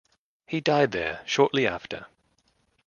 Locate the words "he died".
0.47-0.93